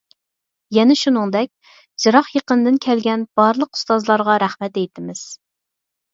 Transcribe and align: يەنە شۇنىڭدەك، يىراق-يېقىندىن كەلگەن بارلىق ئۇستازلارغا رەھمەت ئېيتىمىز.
يەنە 0.77 0.95
شۇنىڭدەك، 1.01 1.51
يىراق-يېقىندىن 2.05 2.81
كەلگەن 2.87 3.27
بارلىق 3.41 3.75
ئۇستازلارغا 3.81 4.41
رەھمەت 4.47 4.83
ئېيتىمىز. 4.83 5.25